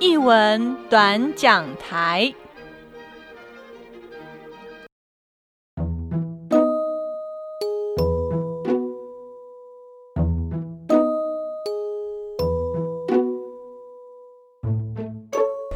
[0.00, 2.32] 译文短讲台。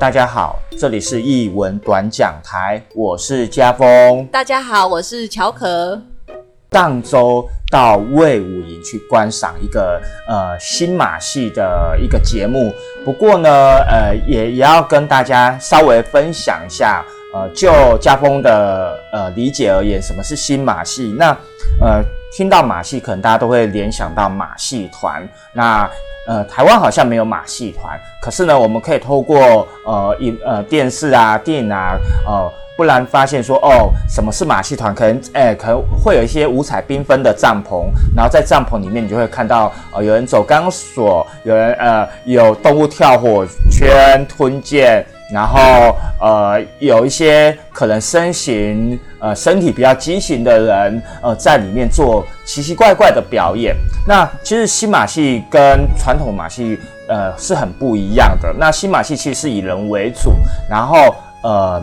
[0.00, 4.26] 大家好，这里是译文短讲台，我是家峰。
[4.28, 6.00] 大家好，我是乔可。
[6.74, 13.48] 上周到魏武营去观赏一个呃新马戏的一个节目，不过呢，
[13.88, 21.14] 呃也也要跟大家稍微分享一下，呃就家风的呃理解而言，什么是新马戏？
[21.16, 21.30] 那
[21.80, 22.02] 呃
[22.36, 25.26] 听到马戏，可能大家都会联想到马戏团。
[25.52, 25.88] 那
[26.26, 32.52] 呃台湾好像没有马戏团，可是呢，我们可以透过呃影呃电视啊、电影啊，呃。
[32.76, 34.92] 不然发现说哦，什么是马戏团？
[34.92, 37.84] 可能哎，可能会有一些五彩缤纷的帐篷，
[38.16, 53.74] 然后在帐篷里面，你就会看到呃，有人走钢索，有人呃，有动物跳火圈、吞剑，然后呃，有一些可能身形呃身体比较畸形的人呃，在里面做奇奇怪怪的表演。
[54.06, 58.54] 那其实新马戏跟传统马戏呃是很不一样的。
[58.56, 60.32] 那新马戏其实是以人为主，
[60.70, 61.82] 然后呃。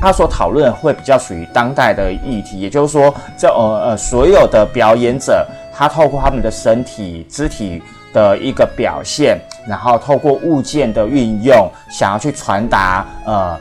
[0.00, 13.60] 他所讨论会比较属于当代的议题，也就是说，这呃呃所有的表演者，他透过他们的身体肢体的一个表现，然后透过物件的运用，想要去传达呃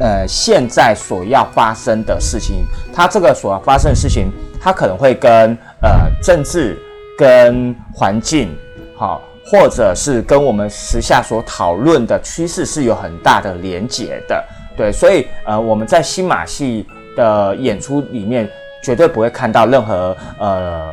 [0.00, 2.64] 呃现在所要发生的事情。
[2.92, 6.78] 它这个所要发生的事情，它可能会跟呃政治、
[7.18, 8.56] 跟环境，
[8.96, 14.44] 好，或者是跟我们时下所讨论的趋势是有很大的连结的。
[14.76, 16.84] 对，所以呃，我们在新马戏
[17.16, 18.48] 的演出里面，
[18.82, 20.92] 绝对不会看到任何呃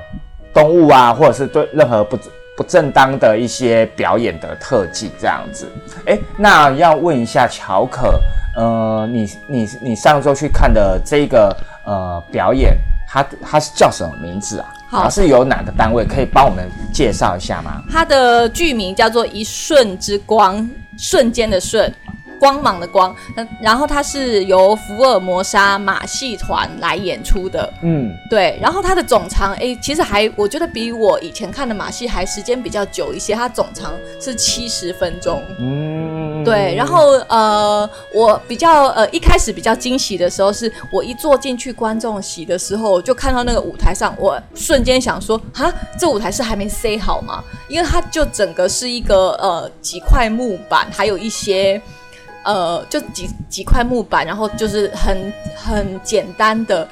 [0.53, 2.17] 动物啊，或者是对任何不
[2.57, 5.71] 不正当的一些表演的特技这样子。
[6.05, 8.19] 哎，那要问一下乔可，
[8.55, 14.73] 呃，你你你上周去看的这个呃表演，它它是叫什么名字啊？
[14.89, 17.81] 好，是由哪个单位可以帮我们介绍一下吗？
[17.89, 20.57] 它的剧名叫做《一瞬之光》，
[20.97, 21.93] 瞬间的瞬。
[22.41, 47.43] 光芒的光，那然后它是由福尔摩沙马戏团来演出的，嗯，对，然后它的总长，哎，其实还我觉得比我以前看的马戏还时间比较久一些，它总长是七十分钟，嗯，对，然后呃，我比较呃一开始比较惊喜的时候，是我一坐进去观众席的时候，就看到那个舞台上，我瞬间想说，哈，这舞台是还没塞好吗？
[47.67, 51.79] 因为它就整个是一个呃几块木板，还有一些。
[52.43, 56.87] 呃，就几几块木板，然后就是很很简单的、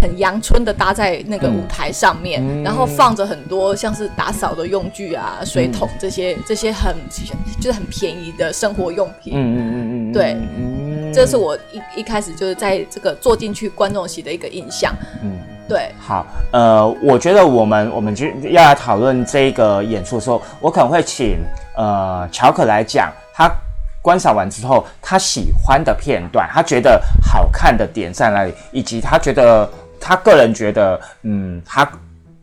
[0.00, 6.94] 很阳春的搭在那个舞台上面，然后放着很多像是打扫的用具啊、水桶这些这些很
[7.60, 9.32] 就是很便宜的生活用品。
[9.34, 10.36] 嗯嗯嗯嗯，对，
[11.12, 14.94] 这是我一一开始就是在这个坐进去观众席的一个印象。
[15.22, 15.38] 嗯，
[15.68, 15.90] 对。
[15.98, 21.38] 好，呃，我觉得我们我们就要来讨论这个演出的时候，我可能会请
[21.76, 23.50] 呃乔可来讲他。
[24.06, 29.68] 观赏完之后，他喜欢的片段，他觉得好看的点在哪里，以及他觉得
[30.00, 31.84] 他个人觉得，嗯，他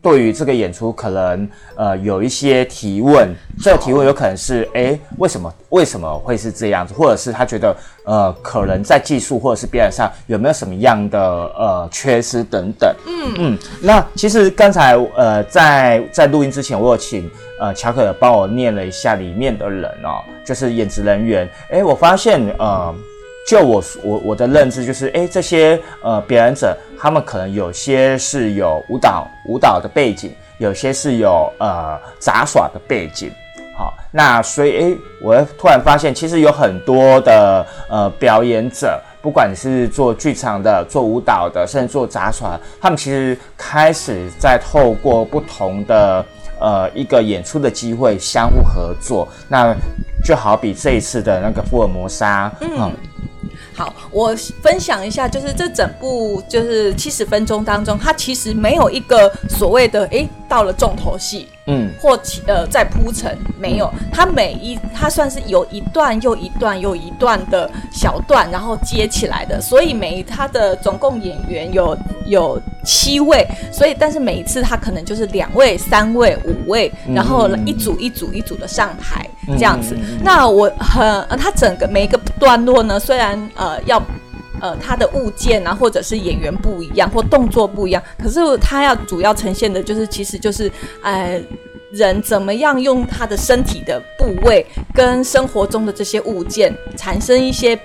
[0.04, 12.94] 对于这个演出可能呃有一些提问，这个提问有可能是，哎，为什么为什么会是这样子，或者是他觉得呃可能在技术或者是表演上有没有什么样的呃缺失等等。
[13.06, 17.28] 嗯嗯，那其实刚才呃在在录音之前，我有请。
[17.60, 21.48] 呃，乔可帮我念了一下里面的人哦，就是演职人员。
[21.70, 22.92] 哎，我发现，呃，
[23.46, 33.30] 就我我我的认知就是，哎，这些呃表演者，他们可能有些是有舞蹈舞蹈的背景，有些是有呃杂耍的背景。
[33.76, 46.24] 好，那所以，哎，我突然发现，其实有很多的呃表演者，不管是做剧场的、做舞蹈的，甚至做杂耍，他们其实开始在透过不同的。
[46.60, 49.74] 呃，一个演出的机会，相互合作，那
[50.24, 52.90] 就好比这一次的那个福尔摩沙，嗯。
[53.74, 62.16] 好，我分享一下，就是这整部就是七十分钟当中，它其实没有一个所谓的哎到了重头戏，嗯，或
[62.46, 79.28] 呃在铺陈，没有，它每一它算是有一段又一段又一段的小段，然后接起来的，所以每它的总共演员有有七位，所以但是每一次他可能就是两位、三位、五位，然后一组一组一组的上台
[79.58, 79.98] 这样子。
[80.22, 83.34] 那我很呃，他整个每一个段落呢，虽然。
[83.56, 84.02] 呃，要，
[84.64, 90.72] 呃，他的物件啊，或者是演员不一样，或动作不一样，可是他要主要呈现的就是，其实就是，
[91.02, 91.38] 呃，
[91.92, 94.64] 人怎么样用他的身体的部位
[94.94, 97.78] 跟生活中的这些物件产生一些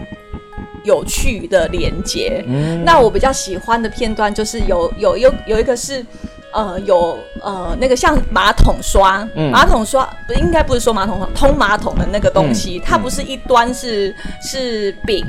[0.86, 2.46] 有趣的连接。
[2.86, 6.06] 那我比较喜欢的片段就是有有有有一个是。
[6.52, 15.24] 呃，有呃，那个像马桶刷，马桶刷不应该不是说马桶刷，通马桶的那个东西，它不是一端是是柄，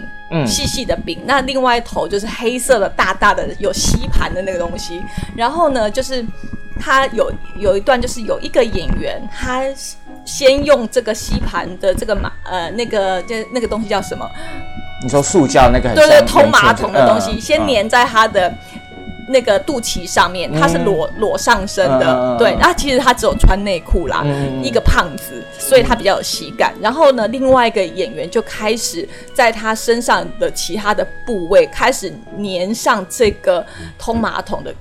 [0.47, 5.03] 细细的柄，那另外一头就是黑色的大大的有吸盘的那个东西。
[5.37, 6.25] 然后呢，就是
[6.81, 9.63] 它有有一段就是有一个演员，他
[10.25, 14.27] 先用这个吸盘的这个马呃那个就那个东西叫什么？
[15.03, 15.95] 你说塑胶那个？
[15.95, 18.51] 对对，通马桶的东西，先粘在他的。
[19.31, 24.25] 那个肚脐上面，他是裸裸上身的，对，然后其实他只有穿内裤啦，
[24.61, 26.75] 一个胖子，所以他比较有喜感。
[26.81, 32.13] 然后呢，另外一个演员就开始在他身上的其他的部位开始
[32.43, 33.65] 粘上这个
[33.97, 34.75] 通马桶的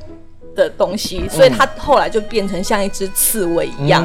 [0.55, 4.03] 的东西，所以他后来就变成像一只刺猬一样。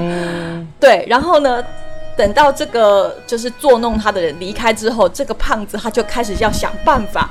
[0.79, 1.65] 对，然后呢，
[2.17, 7.31] 等到这个就是作弄他的人离开之后，这个胖子他就开始要想办法。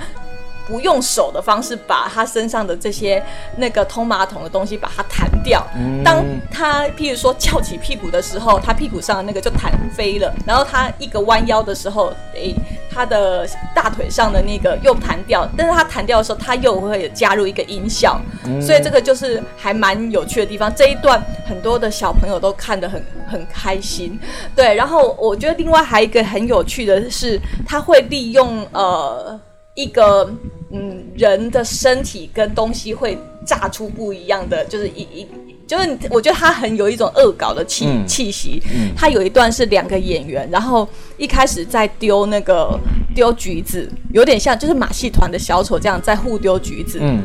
[0.67, 3.21] 不用手的方式把他身上的这些
[3.57, 5.65] 那个通马桶的东西把它弹掉。
[6.03, 10.33] 当他譬如说翘起屁股的时候，他屁股上的那个就弹飞了。
[10.45, 12.55] 然后他一个弯腰的时候，诶，
[12.89, 15.47] 他的大腿上的那个又弹掉。
[15.57, 18.19] 但是他弹掉的时候，他又会加入一个音效。
[18.61, 20.73] 所以这个就是还蛮有趣的地方。
[20.73, 24.17] 这一段很多的小朋友都看得很很开心。
[24.55, 29.39] 对，然后我觉得另外还有一个很有趣的是，他会利用呃。
[29.75, 30.29] 一个
[30.71, 35.27] 嗯，人的身体跟东西会炸出不一样的，就是一一，
[35.67, 38.61] 就是我觉得他很有一种恶搞的气气息。
[38.95, 40.87] 他有一段是两个演员，然后
[41.17, 42.79] 一开始在丢那个
[43.13, 46.97] 丢橘子，有点像就是马戏团的小丑这样在互丢橘子。
[47.01, 47.21] 嗯，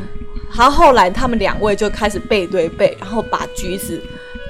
[0.55, 3.99] 然后后来他们两位就开始背对背，然后把橘子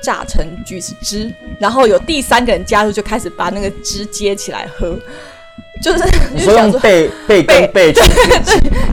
[0.01, 4.97] 榨成橘子汁，然后有第三个人加入，就开始把那个汁接起来喝。
[5.81, 6.03] 就是
[6.33, 8.01] 你说用背 背跟背去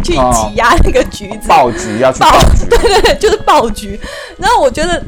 [0.05, 3.99] 去挤压那个橘子，爆橘要去爆橘， 对对对，就是爆橘。
[4.39, 5.03] 然后我觉得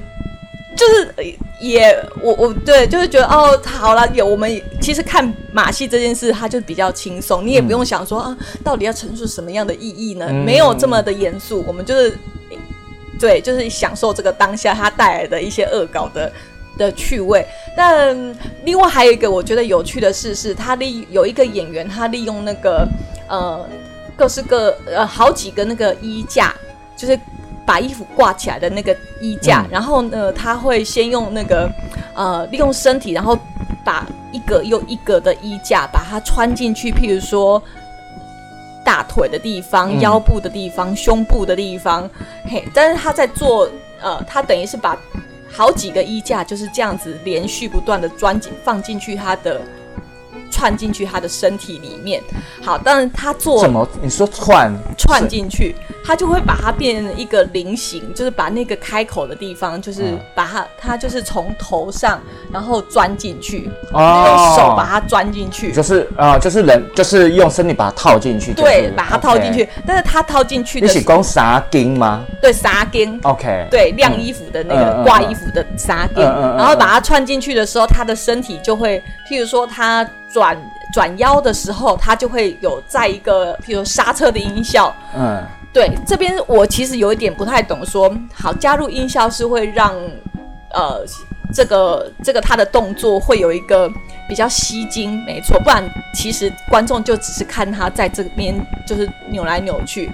[0.77, 1.15] 就是
[1.61, 10.29] 也我我对就是觉得哦，好了，有我们其实看马戏这件事，它就比较轻松，你也不用想说啊，到底要陈述什么样的意义呢？
[10.33, 12.17] 没有这么的严肃，我们就是
[13.21, 16.31] 对，就是享受这个当下它带来的一些恶搞的。
[16.79, 17.45] 的趣味，
[17.77, 18.17] 但
[18.65, 22.89] 另外还有一个我觉得有趣的事是，他利有一个演员，他利用那个
[23.29, 23.69] 呃
[24.17, 26.55] 各式各呃好几个那个衣架，
[26.97, 27.19] 就是
[27.67, 31.69] 把衣服挂起来的那个衣架，然后呢，他会先用那个
[32.15, 33.37] 呃利用身体，然后
[33.85, 37.61] 把一个又一个的衣架把它穿进去，譬如说
[38.85, 42.09] 大腿的地方、腰部的地方、胸部的地方，
[42.49, 43.69] 嘿，但是他在做
[44.01, 44.97] 呃，他等于是把。
[45.51, 49.61] 好几个衣架就是这样子连续不断的钻进放进去它的
[50.51, 52.23] 串进去他的身体里面。
[52.63, 53.87] 好，但是他做什么？
[54.03, 55.75] 你说串串进去，
[56.05, 62.21] 他就会把它变成一个菱形，就是把那个开口的地方，就是把它，它就是从头上
[62.53, 69.69] 然后钻进去，哦用手把它钻进去，就是啊，就是人就是用身体把它套进去，对，把它套进去。
[69.87, 72.25] 但是它套进去的，你是讲纱巾吗？
[72.43, 73.19] 对，纱巾。
[73.23, 73.67] OK。
[73.71, 76.21] 对，晾衣服的那个挂衣服的纱巾，
[76.57, 80.09] 然后把它串进去的时候，他的身体就会，譬如说他。
[80.33, 80.57] 转
[80.93, 84.95] 转腰的时候，它就会有在一个，譬如刹车的音效。
[85.15, 85.43] 嗯，
[85.73, 89.95] 对，这边我其实有一点不太懂，说好加入音效是会让，
[90.73, 91.05] 呃，
[91.53, 93.91] 这个这个他的动作会有一个
[94.29, 95.83] 比较吸睛，没错，不然
[96.15, 98.55] 其实观众就只是看他在这边
[98.87, 100.11] 就是扭来扭去。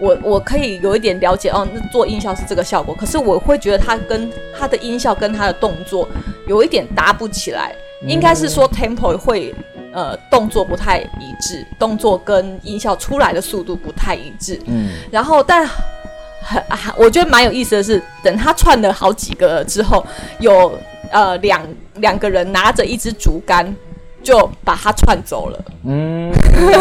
[0.00, 6.08] 我我可以有一点了解哦，那做音效是这个效果，可是我会觉得他跟他的音效跟他的动作
[6.46, 7.74] 有一点搭不起来。
[8.06, 9.52] 应该是说 tempo 会，
[9.92, 14.60] 呃，动作不太一致，动作跟音效出来的速度不太一致。
[14.66, 15.66] 嗯，然后但
[16.40, 16.62] 很，
[16.96, 20.06] 我觉得蛮有意思的是，等他串了好几个之后，
[20.38, 20.78] 有
[21.10, 21.60] 呃两
[21.96, 23.74] 两个人拿着一支竹竿
[24.22, 25.64] 就把他串走了。
[25.84, 26.30] 嗯，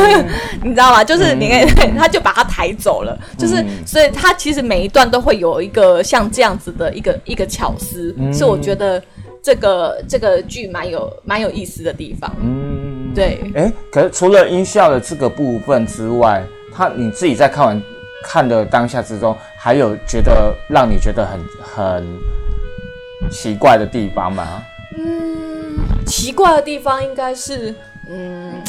[0.62, 1.04] 你知道吗？
[1.04, 1.66] 就是你看，
[1.98, 3.18] 他就把他抬走了。
[3.38, 9.02] 就是，所以他其实每一段都会有一个像这样子的一个一个巧思，是我觉得。
[9.48, 17.82] 这个这个剧蛮有蛮有意思的地方，嗯，对，哎，可是除了音效的这个部分之外，他你自己在看完
[18.22, 24.62] 看的当下之中，还有觉得让你觉得很很奇怪的地方吗？
[24.98, 27.74] 嗯，奇怪的地方应该是，
[28.10, 28.62] 嗯，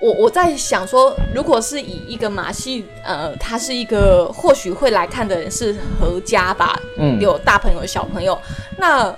[0.00, 8.36] 我我在想说，如果是以一个马戏，呃，他是一个或许会来看的人是合家吧，嗯，有大朋友小朋友，
[8.76, 9.14] 那。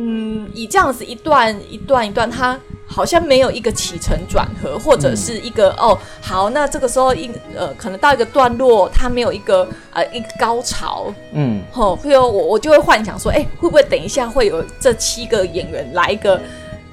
[0.00, 16.40] 嗯，以这样子一段一段一段，它好像没有一个起承转合，或者是一个哦，好，那这个时候一呃，可能到一个段落，它没有一个呃一个高潮，嗯，吼，会有我我就会幻想说，哎，会不会等一下会有这七个演员来一个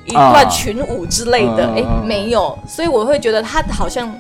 [0.06, 1.68] 一段群舞之类的？
[1.76, 4.12] 哎，没有，所以我会觉得它好像。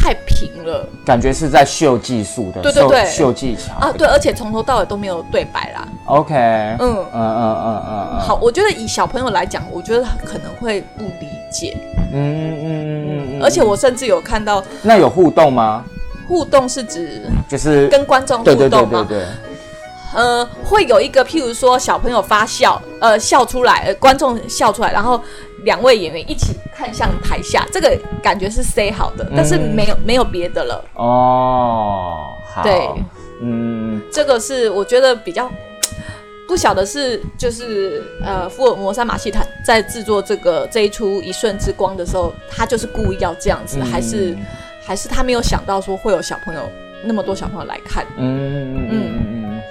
[0.00, 5.86] 太平了，感觉是在秀技术的，对对对，秀技巧啊，对，而且从头到尾都没有对白啦。
[6.06, 11.76] OK，嗯嗯嗯嗯嗯，好，我觉得以小朋友来讲，我觉得可能会不理解。
[12.14, 15.84] 嗯嗯嗯嗯，而且我甚至有看到，那有互动吗？
[16.26, 18.58] 互动是指就是跟观众互动吗？
[18.58, 19.26] 对对对对对。
[20.12, 25.22] 呃，会有一个，譬如说小朋友发笑，呃，笑出来，观众笑出来，然后
[25.64, 30.84] 两位演员一起看向台下，这个感觉是 say 好的，但是没有没有别的了。
[30.94, 32.88] 哦，好，对，
[33.42, 35.50] 嗯，这个是我觉得比较
[36.48, 44.36] 不晓得是就是呃，福尔摩沙马戏团在制作这个这一出一瞬之光的时候，他就是故意要这样子，还是
[44.82, 46.62] 还是他没有想到说会有小朋友
[47.04, 48.04] 那么多小朋友来看？
[48.16, 49.10] 嗯嗯嗯嗯。
[49.44, 49.62] 嗯，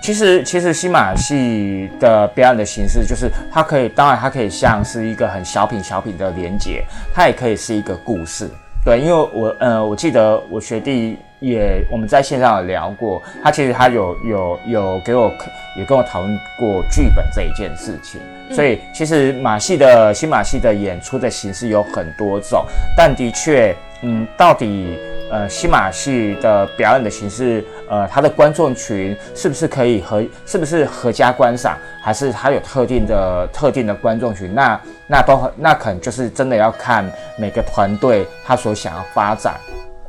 [0.00, 8.48] 其实其实新马戏的表演的形式，就是它可以，当然它可以像是一个很小品小品的连接，它也可以是一个故事。
[8.84, 15.32] 对，因为我呃，我记得我学弟也我们在线上有聊过，他其实他有有有给我
[15.76, 18.20] 也跟我讨论过剧本这一件事情。
[18.54, 22.64] 所以其实马戏的新马戏的演出的形式有很多种，
[22.94, 24.98] 但的确，嗯，到底。
[25.34, 34.54] 呃，新马戏的表演的形式，呃，它的观众群是不是可以和是不是合家观赏，还是它有特定的特定的观众群？
[34.54, 37.04] 那那都那可能就是真的要看
[37.36, 39.54] 每个团队他所想要发展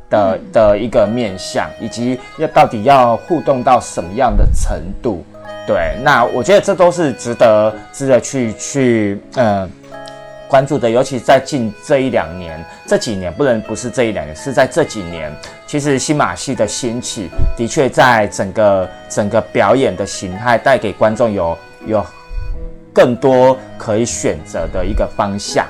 [0.08, 5.24] 的的一个面向，以及要到底要互动到什么样的程度。
[5.66, 9.68] 对，那我觉得这都是值得值得去去呃。
[10.48, 15.32] 关注的，尤其在近这一两年、这几年，不能不是这一两年，是在这几年，
[15.66, 22.06] 其实新马戏的兴起，的确在整个整个表演的形态，带给观众有有
[22.92, 25.66] 更多可以选择的一个方向。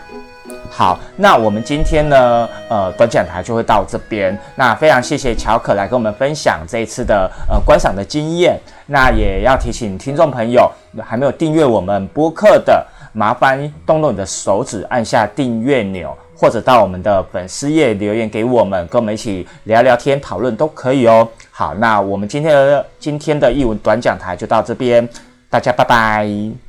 [0.69, 4.39] 好，那我们今天呢，呃，短讲台就会到这边。
[4.55, 8.61] 那非常谢谢乔可来跟我们分享这一次的呃观赏的经验。
[8.85, 10.71] 那也要提醒听众朋友，
[11.03, 12.87] 还没有订阅我们播客的。
[13.17, 21.27] 麻烦动动你的手指，按下订阅钮，或者到我们的粉丝页留言给我们，跟我们一起聊聊天、讨论都可以哦。
[21.51, 25.09] 好，那我们今天的今天的译文短讲台就到这边，
[25.49, 26.66] 大家拜拜。